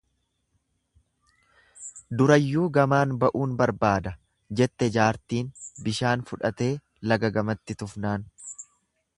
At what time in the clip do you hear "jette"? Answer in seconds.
4.61-4.89